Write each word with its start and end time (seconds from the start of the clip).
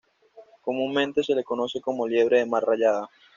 Comúnmente 0.63 1.23
se 1.23 1.35
le 1.35 1.43
conoce 1.43 1.79
como 1.79 2.07
liebre 2.07 2.39
de 2.39 2.47
mar 2.47 2.63
rayada. 2.65 3.07